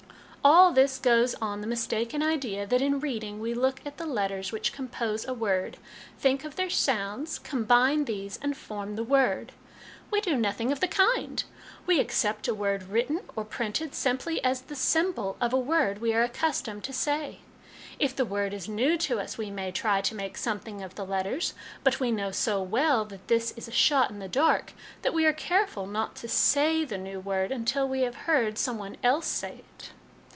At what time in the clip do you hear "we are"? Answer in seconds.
16.01-16.23, 25.13-25.33